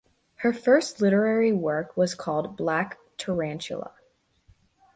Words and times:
Her 0.37 0.51
first 0.51 0.99
literary 0.99 1.53
work 1.53 1.95
was 1.95 2.15
called 2.15 2.57
“Black 2.57 2.97
Tarantula”. 3.19 3.91